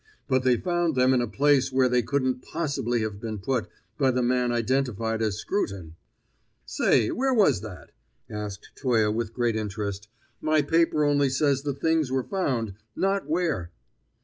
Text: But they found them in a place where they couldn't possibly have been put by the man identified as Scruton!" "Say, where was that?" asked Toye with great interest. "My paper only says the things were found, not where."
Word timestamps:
But 0.27 0.41
they 0.41 0.57
found 0.57 0.95
them 0.95 1.13
in 1.13 1.21
a 1.21 1.27
place 1.27 1.71
where 1.71 1.87
they 1.87 2.01
couldn't 2.01 2.41
possibly 2.41 3.01
have 3.03 3.19
been 3.19 3.37
put 3.37 3.67
by 3.99 4.09
the 4.09 4.23
man 4.23 4.51
identified 4.51 5.21
as 5.21 5.37
Scruton!" 5.37 5.95
"Say, 6.65 7.11
where 7.11 7.35
was 7.35 7.61
that?" 7.61 7.91
asked 8.27 8.71
Toye 8.73 9.11
with 9.11 9.31
great 9.31 9.55
interest. 9.55 10.07
"My 10.41 10.63
paper 10.63 11.03
only 11.05 11.29
says 11.29 11.61
the 11.61 11.75
things 11.75 12.11
were 12.11 12.23
found, 12.23 12.73
not 12.95 13.27
where." 13.29 13.69